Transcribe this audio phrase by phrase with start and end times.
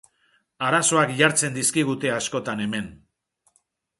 [0.67, 2.87] Arazoak jartzen dizkigute askotan hemen.